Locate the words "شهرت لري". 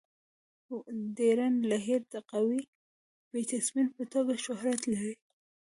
4.45-5.15